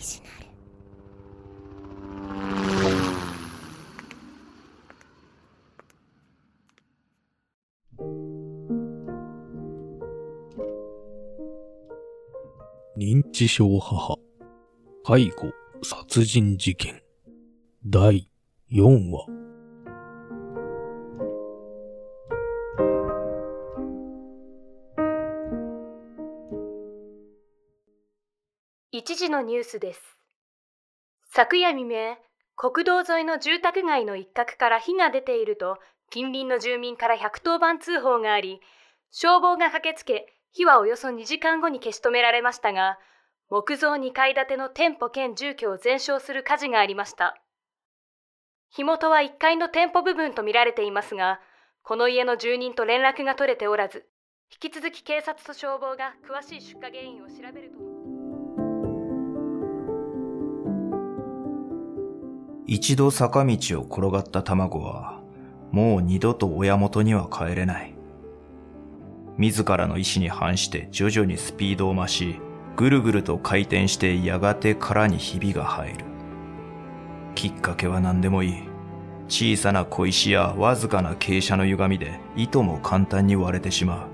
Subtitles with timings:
[0.00, 0.50] ジナル
[12.96, 14.16] 認知症母、
[15.04, 15.52] 介護
[15.82, 17.02] 殺人事件、
[17.84, 18.28] 第
[18.70, 19.39] 4話。
[29.00, 30.18] 一時のニュースです。
[31.32, 32.18] 昨夜未明、
[32.54, 35.78] 国道沿いの住宅街の一角から火が出ていると、
[36.10, 38.60] 近隣の住民から110番通報があり、
[39.10, 42.98] 消防が駆けつけ、火はおよそ2時間後に消し止められましたが、
[43.48, 47.40] 木造2階建ての店舗兼住居を全焼する火事がありました。
[48.68, 51.40] 火元は1階の店舗部分とみられていますが、
[51.82, 54.06] この家の住人と連絡が取れておらず、
[54.52, 57.99] 引き続き警察と消防が詳しい出火原因を調べると
[62.72, 65.18] 一度坂道を転がった卵は、
[65.72, 67.94] もう二度と親元には帰れない。
[69.38, 72.36] 自らの意志に反して徐々にスピードを増し、
[72.76, 76.04] ぐるぐると回転してやがて殻にひびが入る。
[77.34, 78.62] きっかけは何でもいい。
[79.26, 84.08] 小さな小石やわずかな傾斜の歪みで、いとも簡単に割れてしまう。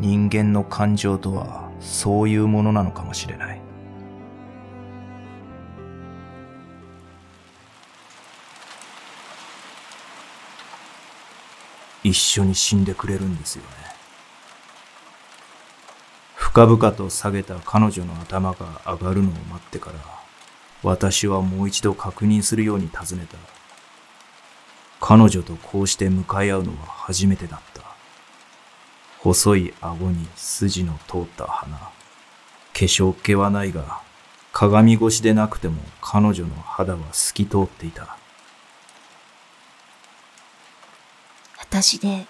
[0.00, 3.53] 人間の感情とは、そういうものなのかもしれない。
[12.04, 13.68] 一緒に死んでくれるんですよね。
[16.36, 19.96] 深々と下げた彼女の頭が上がるのを待ってから、
[20.82, 23.38] 私はもう一度確認するように尋ねた。
[25.00, 27.82] 彼女とこうして向かい合うのは初めてだった。
[29.18, 31.78] 細い顎に筋の通った鼻。
[31.78, 31.90] 化
[32.74, 34.00] 粧っ気はないが、
[34.52, 38.18] 鏡越しでなくても彼女の肌は透き通っていた。
[41.74, 42.24] 私で、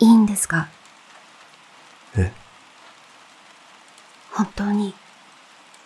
[0.00, 0.68] いいんですか？
[2.16, 2.32] え？
[4.32, 4.94] 本当に、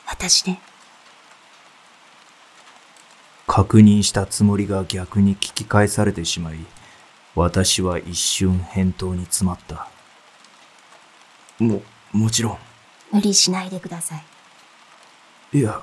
[0.07, 0.59] 私で。
[3.47, 6.61] 確認したつもりが逆に聞き返されてしまい、
[7.35, 9.91] 私は一瞬返答に詰まった。
[11.59, 12.59] も、もちろ
[13.13, 14.25] 無理しないでください。
[15.59, 15.61] ん。
[15.61, 15.83] いや、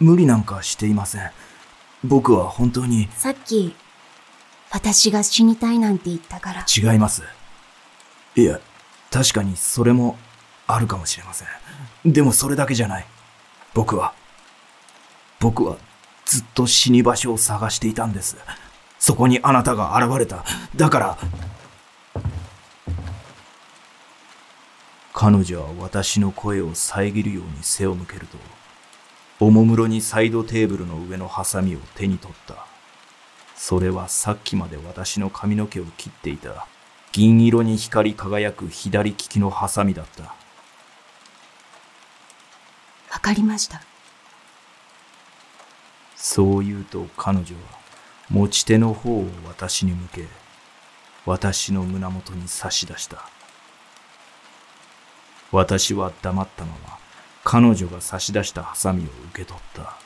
[0.00, 1.30] 無理なんかしていません。
[2.02, 3.76] 僕は本当にさっき、
[4.72, 6.64] 私が死にたいなんて言ったから。
[6.66, 7.22] 違います。
[8.34, 8.58] いや、
[9.10, 10.16] 確かにそれも
[10.66, 12.12] あるかもしれません。
[12.12, 13.06] でもそれだけじゃない。
[13.74, 14.14] 僕は、
[15.40, 15.76] 僕は
[16.24, 18.38] ずっと死に場所を探していたんです。
[18.98, 20.44] そこにあなたが現れた。
[20.74, 21.18] だから、
[25.12, 28.38] 彼女は私の声を遮るように背を向けると、
[29.38, 32.71] おもむろにサイドテーブルの上のハサミを手に取った。
[33.64, 36.66] それはさっきまで私の髪の毛を切っていた
[37.12, 40.24] 銀色に光り輝く左利きのハサミだった。
[40.24, 40.34] わ
[43.20, 43.80] かりました。
[46.16, 47.60] そう言うと彼女は
[48.30, 50.26] 持ち手の方を私に向け、
[51.24, 53.28] 私の胸元に差し出した。
[55.52, 56.98] 私は黙ったまま
[57.44, 60.01] 彼女が差し出したハサミを受け取った。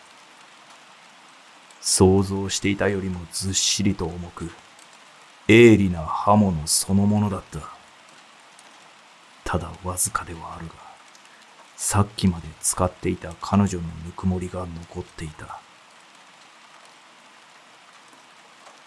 [1.88, 4.50] 想像していたよりもずっしりと重く、
[5.46, 7.60] 鋭利な刃物そのものだった。
[9.44, 10.74] ただわずかではあるが、
[11.76, 15.60] さっきまで使っていた彼女のぬくもりが残っていた。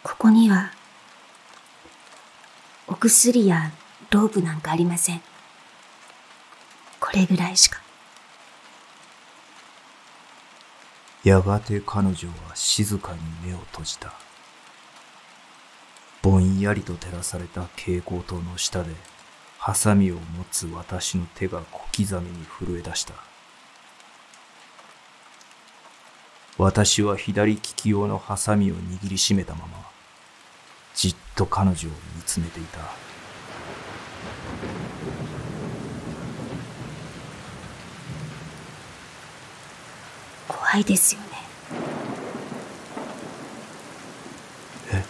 [0.03, 0.73] ここには、
[2.85, 3.71] お薬や
[4.09, 5.21] ロープなんかありません。
[6.99, 7.81] これぐらいしか。
[11.23, 14.13] やがて彼女は静かに目を閉じた。
[16.21, 18.91] ぼんやりと照らされた蛍光灯の下で、
[19.57, 23.13] ハサミを持つ私の手が小刻みに震え出した。
[26.57, 29.85] 私は左利き用のハサミを握りしめたまま、
[30.93, 33.08] じっと彼女を見つめていた。
[40.71, 41.27] 怖いですよね。
[44.93, 45.03] え？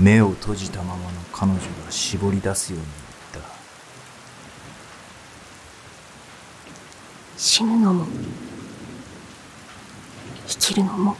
[0.00, 2.86] 目を閉じたままの彼女が絞り出すように
[3.34, 3.52] 言った。
[7.36, 8.06] 死ぬのも、
[10.48, 11.16] 生きるのも、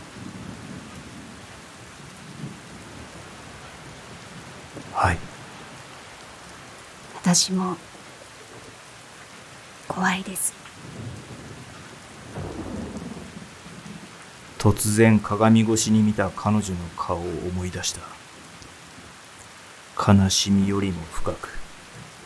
[4.94, 5.18] はい。
[7.22, 7.76] 私も
[9.98, 10.54] 怖いです。
[14.56, 17.92] 突然鏡越しに見た彼女の顔を思い出し
[19.96, 20.12] た。
[20.12, 21.48] 悲しみよりも深く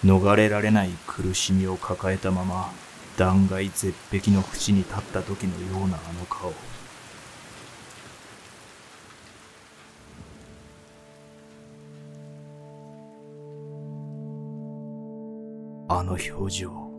[0.05, 2.71] 逃れられない苦しみを抱えたまま
[3.17, 6.53] 断崖絶壁の縁に立った時のようなあの顔。
[15.89, 16.92] あの表情。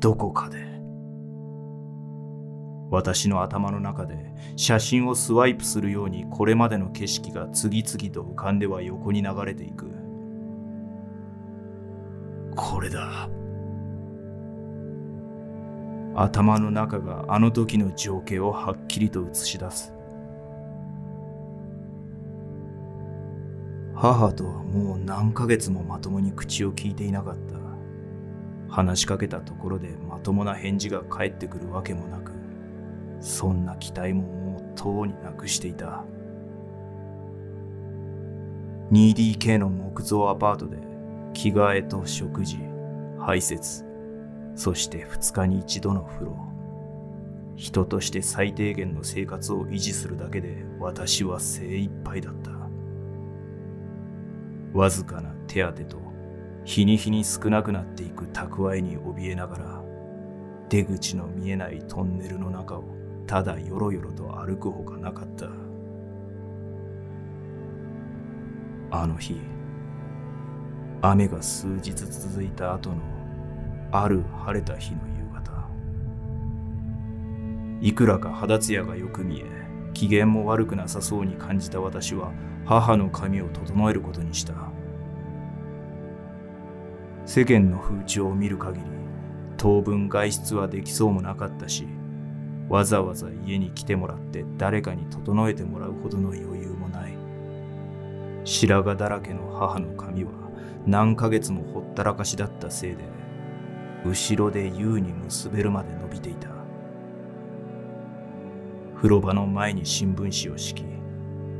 [0.00, 0.66] どこかで。
[2.90, 9.90] 私の頭の中で写真をスワイプするようにこれまでの景色が次々と浮かんでは横に流れていく。
[12.56, 13.28] これだ。
[16.16, 19.92] 頭の中があの時の情景をはっきりと映し出す。
[23.94, 27.57] 母とはもう何ヶ月もまともに口を聞いていなかった。
[28.68, 32.32] 話しかけたところでまともな返事が返ってくるわけもなく
[33.20, 36.04] そんな期待ももうとうになくしていた。
[38.92, 40.78] 2DK の木造アパートで
[41.34, 42.58] 着替えと食事
[43.18, 43.84] 排泄
[44.54, 46.36] そして2日に一度の風呂。
[47.56, 52.50] 人として最低限の生活を維持するだけで私は精一杯だった。
[54.72, 55.98] わずかな手当と
[56.68, 59.82] 日に日に少なくなっていく蓄えに怯えながら
[60.68, 62.84] 出口の見えないトンネルの中を
[63.26, 65.46] ただよろよろと歩くほかなかった。
[68.90, 69.40] あの日
[71.00, 72.96] 雨が数日続いた後の
[73.90, 75.70] ある晴れた日の夕方
[77.80, 79.44] いくらか肌ツヤがよく見え
[79.94, 82.30] 機嫌も悪くなさそうに感じた私は
[82.66, 84.67] 母の髪を整えることにした。
[87.28, 88.86] 世間の風潮を見る限り
[89.58, 91.86] 当分外出はできそうもなかったし
[92.70, 97.12] わざわざ家に来てもらって誰かに整えてもらうほどの余裕もない。
[98.44, 100.30] 白髪だらけの母の髪は
[100.86, 103.04] 何ヶ月もほったらかしだったせいで
[104.06, 106.48] 後ろで優に結べるまで伸びていた。
[108.96, 110.86] 風呂場の前に新聞紙を敷き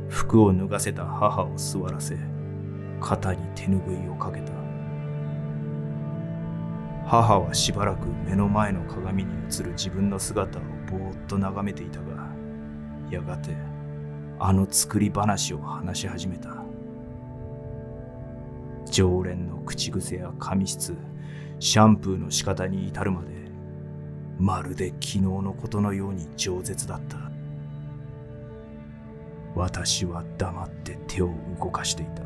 [0.07, 2.17] 服を脱がせた母を座らせ
[2.99, 4.58] 肩に手ぬぐいをかけた。
[7.09, 10.61] 母はしばらく目の前の鏡に映る自分の姿を
[10.91, 12.29] ぼーっと眺めていたが
[13.09, 13.55] やがて
[14.37, 16.55] あの作り話を話し始めた。
[18.91, 20.95] 常連の口癖や髪質
[21.59, 23.29] シャンプーの仕方に至るまで
[24.37, 27.17] まるで昨日のことのように饒舌だった。
[29.55, 32.21] 私は黙って手を動かしていた。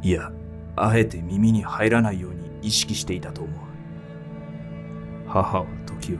[0.00, 0.30] いや
[0.76, 3.69] あえて耳に入らないように意識していたと思う。
[5.30, 6.18] 母は時折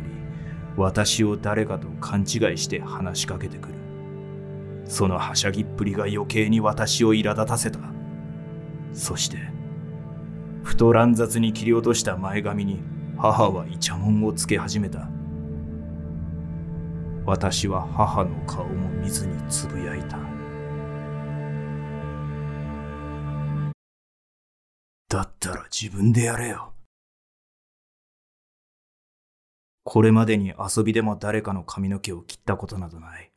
[0.77, 2.27] 私を誰かと勘違い
[2.57, 3.75] して話しかけてくる。
[4.87, 7.81] そのはしゃぎっぷりが余計に私を苛立たせた。
[8.93, 9.39] そして
[10.63, 12.83] ふと乱雑に切り落とした前髪に
[13.19, 15.09] 母はイチャモンをつけ始めた。
[17.27, 20.19] 私は母の顔も見ずにつぶやいた。
[25.09, 26.73] だったら自分でやれよ。
[29.83, 33.33] これまでに遊びでも誰かの髪の毛を切ったことなどない。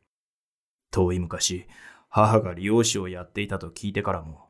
[0.90, 1.66] 遠い昔、
[2.08, 4.48] 母が理容師をやっていたと聞いてからも、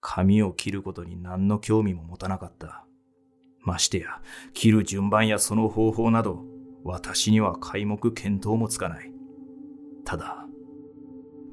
[0.00, 2.84] 髪を切ることに何の興味も持たなかった。
[3.60, 4.20] ましてや、
[4.52, 6.44] 切る順番やその方法など、
[6.82, 9.12] 私には皆目見当もつかない。
[10.04, 10.44] ただ、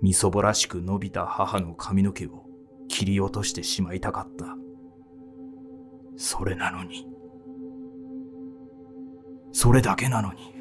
[0.02, 2.46] みそぼらしく伸びた母の髪の毛を
[2.90, 4.58] 切り落としてしまいたかった。
[6.18, 7.11] それなのに。
[9.52, 10.52] それだけなのに。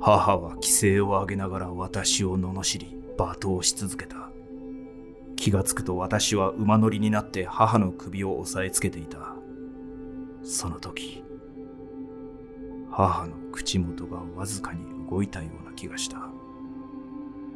[0.00, 4.30] 母は規制を上げながら私を罵り罵倒し続けた。
[5.36, 9.34] 気がつくと私は馬乗りになって母の首を押さえつけていた。
[10.42, 11.24] その時、
[12.90, 16.30] 母の口元がわずかに動いたような気がした。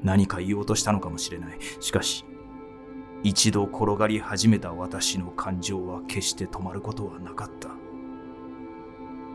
[0.03, 1.59] 何か言おうとしたのかもしれない。
[1.81, 2.25] しかし、
[3.23, 7.69] 一度転がり始めた私の感情は決して止まることはなかった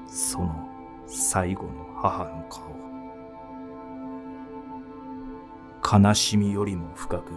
[0.07, 0.69] その
[1.05, 2.75] 最後の母の顔
[5.99, 7.31] 悲しみよりも深く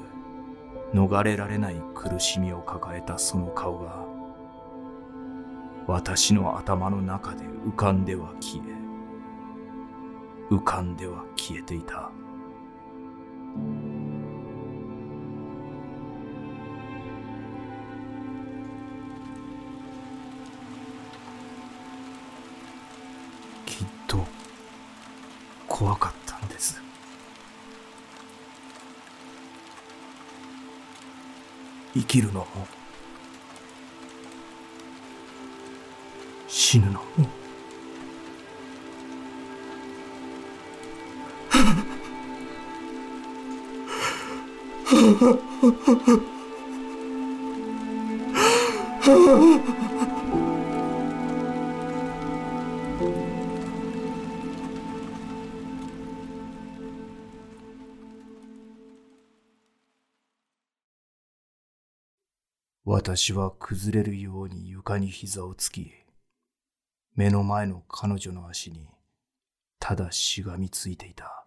[0.94, 4.06] 逃れられない苦しみを抱えたその顔が
[5.86, 8.68] 私の頭の中で浮かんでは消え
[10.50, 12.10] 浮かんでは消えていた。
[32.18, 32.40] きるの。
[32.40, 32.46] も
[36.48, 37.00] 死ぬの。
[37.00, 37.28] も
[63.08, 65.90] 私は崩れるように床に膝をつき、
[67.16, 68.86] 目の前の彼女の足に
[69.80, 71.46] ただしがみついていた。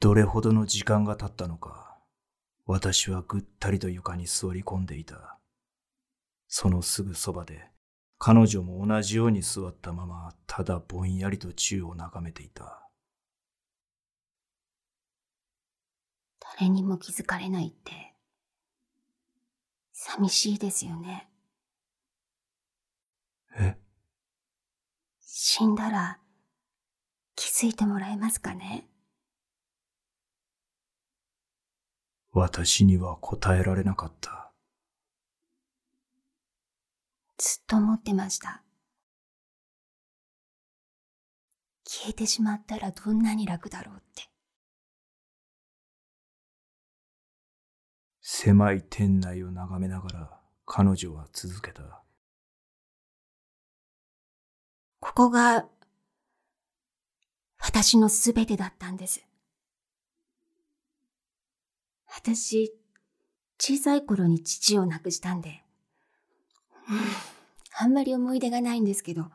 [0.00, 1.96] どれほどの時間が経ったのか、
[2.66, 5.38] 私はぐったりと床に座り込んでいた。
[6.48, 7.77] そのすぐそばで、
[8.18, 12.90] 彼女も同じように座ったまま、ただぼんやりと宙を眺めていた。
[16.58, 18.14] 誰にも気づかれないって、
[19.92, 21.28] 寂しいですよね。
[23.56, 23.76] え？
[25.20, 26.18] 死んだら
[27.36, 28.88] 気づいてもらえますかね？
[32.32, 34.47] 私には答えられなかった。
[37.38, 38.62] ずっと思ってました。
[41.86, 44.28] 消えてしまったらどんなに楽だろうって。
[48.20, 52.02] 狭い店内を眺めながら彼女は続けた。
[55.00, 55.66] ここが
[57.58, 59.24] 私のすべてだったんです。
[62.06, 62.72] 私、
[63.58, 65.67] 小さい頃に父を亡くしたんで、うん
[67.80, 69.26] あんまり思い出がないんですけど、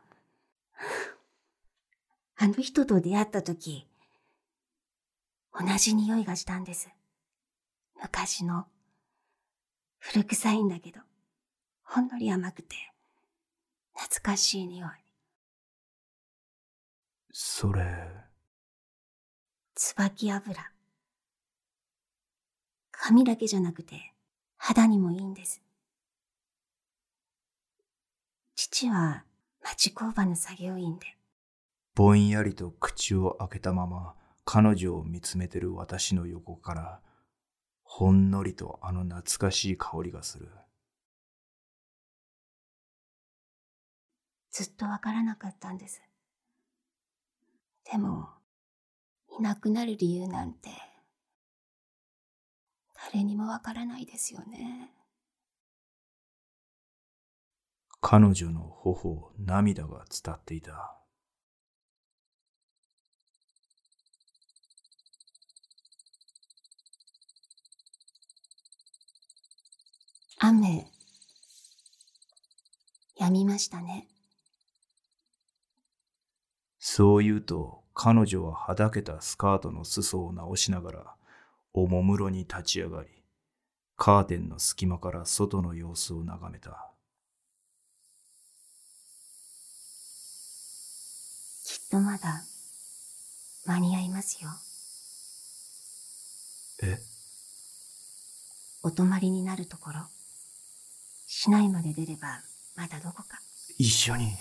[2.36, 3.86] あの人と出会った時、
[5.52, 6.88] 同じ匂いがしたんです。
[8.02, 8.66] 昔の、
[9.98, 11.00] 古臭いんだけど、
[11.84, 12.74] ほんのり甘くて、
[13.94, 14.90] 懐かしい匂い。
[17.32, 17.84] それ、
[19.74, 20.70] 椿油。
[22.90, 24.14] 髪だけじゃなくて
[24.56, 25.63] 肌にもいいんです。
[28.66, 29.24] 父は
[29.62, 31.04] 町工場の作業員で、
[31.94, 34.14] ぼんやりと口を開けたまま
[34.46, 37.00] 彼女を見つめてる私の横から、
[37.82, 40.48] ほんのりとあの懐かしい香りがする。
[44.50, 46.00] ずっとわからなかったんです。
[47.92, 48.30] でも、
[49.38, 50.70] いなくなる理由なんて、
[53.12, 54.93] 誰にもわからないですよね。
[58.06, 60.94] 彼女の頬を涙が伝っていた。
[70.38, 70.86] 雨、
[73.18, 74.06] 止みましたね。
[76.78, 81.14] そう言うと彼女ははだけたスカートの裾を直しながら
[81.72, 83.08] おもむろに立ち上がり
[83.96, 86.93] カーテンの隙間から外の様子を眺めた
[91.64, 92.44] きっとまだ
[93.64, 94.50] 間に合いますよ。
[96.82, 97.00] え？
[98.82, 100.00] お泊まりになるところ。
[101.26, 102.42] 市内まで出れば
[102.76, 103.40] まだどこか。
[103.78, 104.34] 一緒に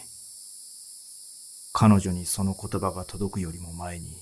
[1.71, 4.17] 彼女にその言葉が届くよりも前に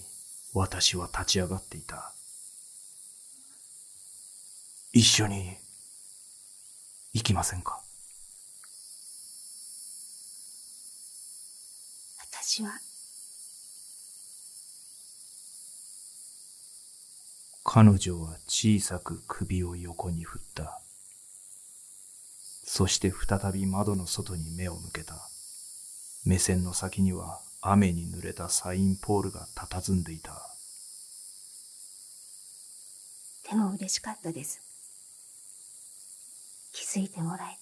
[0.53, 2.13] 私は立ち上がっていた
[4.93, 5.58] 一緒に
[7.13, 7.81] 行きませんか？
[12.31, 12.72] 私は
[17.63, 20.81] 彼女は小さく首を横に振った。
[22.63, 25.15] そして再び窓の外に目を向けた。
[26.25, 30.31] 目線の先には雨に濡れたサインポールが佇んでいた。
[33.49, 34.61] でも嬉しかったです。
[36.71, 37.59] 気づいてもらえて。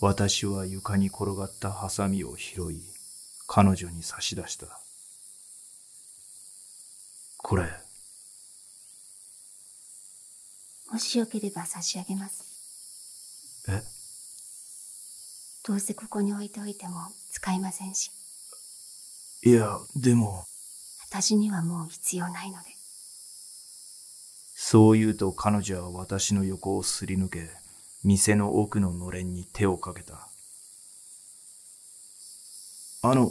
[0.00, 2.82] 私は床に転がったハサミを拾い、
[3.48, 4.80] 彼女に差し出した。
[7.38, 7.64] これ、
[10.90, 12.44] もしよければ差し上げます。
[13.68, 13.82] え、
[15.66, 16.94] どうせここに置いておいても
[17.30, 18.10] 使いませんし、
[19.44, 20.44] いや、でも、
[21.08, 22.68] 私にはもう必要ないので。
[24.54, 27.48] そう言うと彼女は私の横をすり抜け、
[28.02, 30.28] 店の奥ののれんに手をかけた。
[33.02, 33.30] あの、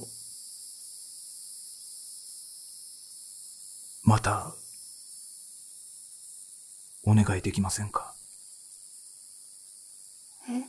[4.07, 4.55] また、
[7.03, 8.15] お願いできませんか？
[10.49, 10.63] え？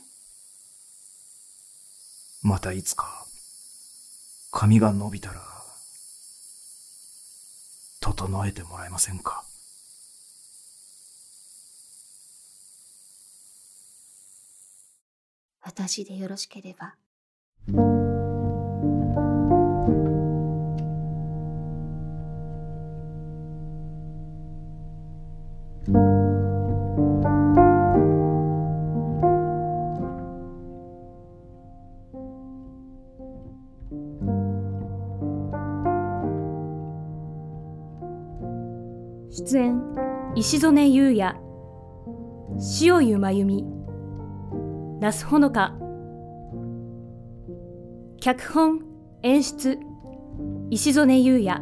[2.41, 3.25] またいつか、
[4.51, 5.41] 髪が伸びたら、
[8.01, 9.45] 整えてもらえませんか？
[15.61, 16.95] 私でよろしければ。
[39.31, 39.79] 出演
[40.35, 41.35] 石曽根優也
[42.81, 43.65] 塩湯真由美
[44.99, 45.75] 那須ほのか
[48.19, 48.79] 脚本
[49.21, 49.77] 演出
[50.71, 51.61] 石曽根優也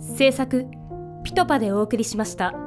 [0.00, 0.66] 制作
[1.24, 2.65] ピトパでお送りしました。